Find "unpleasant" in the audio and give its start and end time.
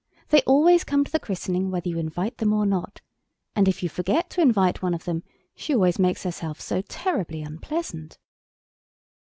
7.43-8.17